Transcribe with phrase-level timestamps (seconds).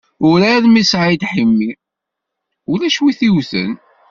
[0.29, 1.71] Urar n Messaɛd Ḥimi,
[2.71, 3.71] ulac win i t-yewten.